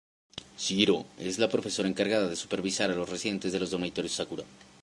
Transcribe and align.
Chihiro 0.61 0.95
es 1.31 1.37
la 1.37 1.47
profesora 1.47 1.87
encargada 1.87 2.27
de 2.27 2.35
supervisar 2.35 2.89
a 2.89 2.95
los 2.95 3.07
residentes 3.07 3.51
de 3.51 3.59
los 3.59 3.69
dormitorios 3.69 4.13
Sakura. 4.15 4.43